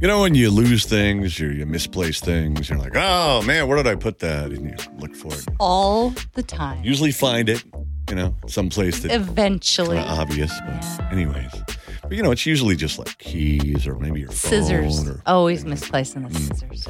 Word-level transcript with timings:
You 0.00 0.08
know, 0.08 0.20
when 0.20 0.34
you 0.34 0.50
lose 0.50 0.84
things 0.84 1.40
or 1.40 1.50
you 1.50 1.64
misplace 1.64 2.20
things, 2.20 2.68
you're 2.68 2.78
like, 2.78 2.94
oh 2.96 3.40
man, 3.42 3.66
where 3.66 3.78
did 3.78 3.86
I 3.86 3.94
put 3.94 4.18
that? 4.18 4.50
And 4.50 4.66
you 4.68 4.76
look 4.98 5.14
for 5.14 5.32
it. 5.32 5.44
All 5.58 6.12
the 6.34 6.42
time. 6.42 6.84
Usually 6.84 7.12
find 7.12 7.48
it, 7.48 7.64
you 8.10 8.14
know, 8.14 8.34
someplace 8.46 9.00
that 9.00 9.10
Eventually. 9.10 9.96
obvious. 9.96 10.52
But 10.66 10.74
Yeah. 10.84 11.08
anyways, 11.12 11.50
but 12.02 12.12
you 12.12 12.22
know, 12.22 12.30
it's 12.30 12.44
usually 12.44 12.76
just 12.76 12.98
like 12.98 13.16
keys 13.18 13.86
or 13.86 13.98
maybe 13.98 14.20
your 14.20 14.32
Scissors. 14.32 15.08
or 15.08 15.22
Always 15.24 15.64
misplacing 15.64 16.24
the 16.24 16.28
Mm. 16.28 16.54
scissors. 16.54 16.88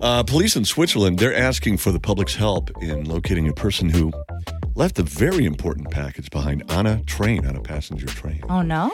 Uh, 0.00 0.22
police 0.22 0.56
in 0.56 0.64
Switzerland, 0.64 1.18
they're 1.18 1.36
asking 1.36 1.76
for 1.76 1.92
the 1.92 2.00
public's 2.00 2.36
help 2.36 2.70
in 2.82 3.04
locating 3.04 3.48
a 3.48 3.52
person 3.52 3.90
who 3.90 4.10
left 4.76 4.98
a 4.98 5.02
very 5.02 5.44
important 5.46 5.90
package 5.90 6.30
behind 6.30 6.62
on 6.70 6.86
a 6.86 7.02
train, 7.04 7.46
on 7.46 7.56
a 7.56 7.62
passenger 7.62 8.06
train. 8.06 8.42
Oh 8.48 8.62
no. 8.62 8.90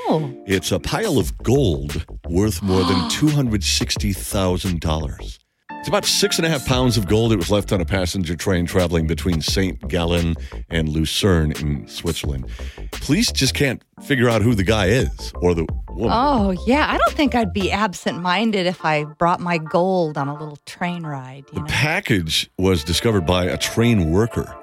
It's 0.46 0.72
a 0.72 0.78
pile 0.78 1.18
of 1.18 1.36
gold 1.42 2.06
worth 2.28 2.62
more 2.62 2.84
than 2.84 2.96
$260,000. 3.10 5.38
It's 5.80 5.88
about 5.88 6.04
six 6.04 6.36
and 6.38 6.46
a 6.46 6.48
half 6.48 6.64
pounds 6.64 6.96
of 6.96 7.08
gold. 7.08 7.32
It 7.32 7.36
was 7.36 7.50
left 7.50 7.72
on 7.72 7.80
a 7.80 7.84
passenger 7.84 8.36
train 8.36 8.66
traveling 8.66 9.08
between 9.08 9.40
St. 9.40 9.88
Gallen 9.88 10.36
and 10.70 10.88
Lucerne 10.88 11.50
in 11.50 11.88
Switzerland. 11.88 12.46
Police 12.92 13.32
just 13.32 13.54
can't 13.54 13.82
figure 14.04 14.28
out 14.28 14.42
who 14.42 14.54
the 14.54 14.62
guy 14.62 14.86
is 14.86 15.32
or 15.42 15.54
the 15.54 15.66
woman. 15.88 16.10
Oh 16.12 16.52
yeah. 16.68 16.86
I 16.88 16.98
don't 16.98 17.16
think 17.16 17.34
I'd 17.34 17.52
be 17.52 17.72
absent-minded 17.72 18.64
if 18.66 18.84
I 18.84 19.02
brought 19.02 19.40
my 19.40 19.58
gold 19.58 20.16
on 20.16 20.28
a 20.28 20.34
little 20.34 20.58
train 20.66 21.02
ride. 21.02 21.46
You 21.52 21.62
know. 21.62 21.66
package 21.68 22.48
was 22.58 22.84
discovered 22.84 23.26
by 23.26 23.46
a 23.46 23.58
train 23.58 24.12
worker, 24.12 24.54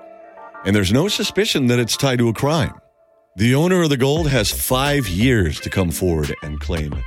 and 0.66 0.76
there's 0.76 0.91
no 0.91 1.08
suspicion 1.08 1.68
that 1.68 1.80
it's 1.80 1.95
tied 1.98 2.20
to 2.20 2.30
a 2.30 2.34
crime. 2.34 2.73
The 3.36 3.55
owner 3.55 3.81
of 3.84 3.90
the 3.90 3.98
gold 3.98 4.27
has 4.30 4.52
five 4.52 5.08
years 5.08 5.59
to 5.62 5.70
come 5.70 5.91
forward 5.91 6.36
and 6.44 6.59
claim 6.59 6.94
it. 6.94 7.04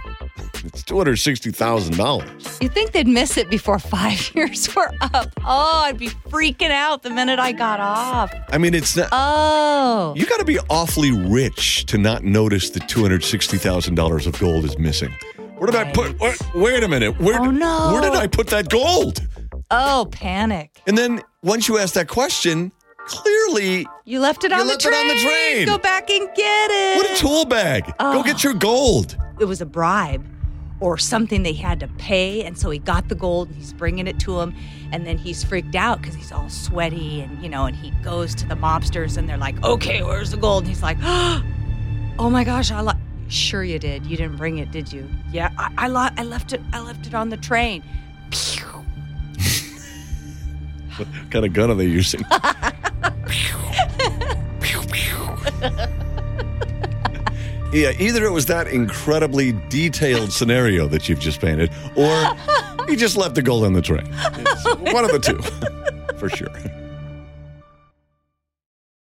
It's 0.65 0.83
two 0.83 0.97
hundred 0.97 1.17
sixty 1.17 1.51
thousand 1.51 1.97
dollars. 1.97 2.59
You 2.61 2.69
think 2.69 2.93
they'd 2.93 3.07
miss 3.09 3.37
it 3.37 3.51
before 3.51 3.79
five 3.79 4.31
years 4.35 4.75
were 4.75 4.91
up? 5.01 5.29
Oh, 5.45 5.83
I'd 5.85 5.99
be 5.99 6.09
freaking 6.09 6.71
out 6.71 7.03
the 7.03 7.11
minute 7.11 7.39
I 7.39 7.53
got 7.53 7.81
off. 7.81 8.33
I 8.51 8.59
mean, 8.59 8.73
it's 8.73 8.97
not. 8.97 9.09
Oh. 9.13 10.15
You 10.17 10.25
got 10.25 10.39
to 10.39 10.45
be 10.45 10.59
awfully 10.71 11.13
rich 11.13 11.85
to 11.87 11.99
not 11.99 12.23
notice 12.25 12.71
that 12.71 12.89
two 12.89 13.03
hundred 13.03 13.25
sixty 13.25 13.59
thousand 13.59 13.97
dollars 13.97 14.27
of 14.27 14.39
gold 14.39 14.65
is 14.65 14.79
missing. 14.79 15.13
Where 15.59 15.67
did 15.67 15.77
I 15.77 15.93
put? 15.93 16.19
Wait, 16.19 16.39
wait 16.55 16.83
a 16.83 16.89
minute. 16.89 17.21
Where? 17.21 17.41
Oh, 17.41 17.51
no. 17.51 17.91
Where 17.93 18.01
did 18.03 18.15
I 18.15 18.27
put 18.27 18.47
that 18.49 18.69
gold? 18.71 19.21
Oh, 19.71 20.09
panic. 20.11 20.81
And 20.87 20.97
then 20.97 21.21
once 21.43 21.69
you 21.69 21.79
ask 21.79 21.95
that 21.95 22.09
question, 22.09 22.73
clearly, 23.15 23.87
You 24.05 24.21
left 24.21 24.45
it 24.45 24.53
on, 24.53 24.61
the, 24.61 24.65
left 24.73 24.85
it 24.85 24.93
on 24.95 25.09
the 25.09 25.21
train. 25.23 25.67
Go 25.67 25.79
back 25.79 26.11
and 26.11 26.29
get 26.35 26.71
it. 26.71 26.97
what 26.97 27.11
a 27.11 27.17
tool 27.21 27.45
bag. 27.45 27.87
Go 27.87 27.93
Oh. 28.01 28.23
get 28.23 28.43
your 28.45 28.55
gold. 28.55 29.17
it 29.41 29.45
was 29.47 29.61
a 29.61 29.67
bribe 29.67 30.25
or 30.81 30.99
something 30.99 31.43
they 31.45 31.53
had 31.53 31.81
to 31.81 31.89
pay. 31.89 32.43
And 32.45 32.59
so 32.59 32.71
he 32.71 32.79
got 32.79 33.09
the 33.09 33.15
gold 33.15 33.49
and 33.49 33.57
he's 33.57 33.73
bringing 33.73 34.07
it 34.07 34.19
to 34.21 34.41
him. 34.41 34.55
And 34.91 35.07
then 35.07 35.17
he's 35.19 35.45
freaked 35.45 35.75
out 35.77 36.01
because 36.01 36.15
he's 36.17 36.33
all 36.33 36.49
sweaty 36.51 37.21
and, 37.21 37.41
you 37.43 37.49
know, 37.49 37.67
and 37.67 37.77
he 37.77 37.91
goes 38.03 38.35
to 38.37 38.47
the 38.47 38.57
mobsters 38.57 39.17
and 39.17 39.29
they're 39.29 39.39
like, 39.39 39.63
okay, 39.65 40.03
where's 40.03 40.31
the 40.33 40.37
gold? 40.37 40.65
And 40.65 40.69
he's 40.69 40.83
like, 40.83 40.99
oh 41.03 42.29
my 42.31 42.45
gosh, 42.45 42.71
I 42.73 42.95
Sure 43.29 43.65
you 43.65 43.79
did. 43.79 44.05
You 44.05 44.19
didn't 44.19 44.37
bring 44.37 44.59
it, 44.59 44.71
did 44.73 44.93
you? 44.93 45.09
Yeah, 45.31 45.49
I, 45.57 45.73
I, 45.79 45.89
lo- 45.89 46.11
I 46.19 46.23
left 46.23 46.53
it. 46.53 46.61
I 46.75 46.81
left 46.81 47.07
it 47.07 47.15
on 47.15 47.31
the 47.31 47.39
train. 47.39 47.83
Pew. 48.31 48.67
What 50.99 51.09
kind 51.31 51.47
of 51.47 51.55
gun 51.55 51.71
are 51.71 51.75
they 51.75 51.87
using? 51.87 52.21
yeah, 57.73 57.93
either 57.99 58.25
it 58.25 58.33
was 58.33 58.47
that 58.47 58.67
incredibly 58.67 59.53
detailed 59.69 60.33
scenario 60.33 60.87
that 60.89 61.09
you've 61.09 61.21
just 61.21 61.41
painted, 61.41 61.71
or 61.97 62.37
he 62.89 62.97
just 62.97 63.17
left 63.17 63.35
the 63.35 63.43
gold 63.43 63.65
on 63.65 63.73
the 63.73 63.83
train. 63.83 64.07
It's 64.11 64.65
one 64.93 65.05
of 65.05 65.13
the 65.13 65.19
two, 65.19 65.39
for 66.19 66.29
sure. 66.29 66.49